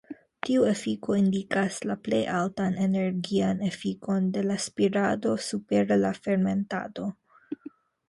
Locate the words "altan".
2.39-2.79